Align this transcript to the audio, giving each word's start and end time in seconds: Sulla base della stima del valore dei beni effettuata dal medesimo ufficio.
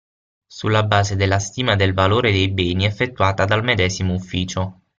Sulla 0.47 0.81
base 0.81 1.15
della 1.15 1.37
stima 1.37 1.75
del 1.75 1.93
valore 1.93 2.31
dei 2.31 2.49
beni 2.49 2.85
effettuata 2.85 3.45
dal 3.45 3.63
medesimo 3.63 4.15
ufficio. 4.15 4.81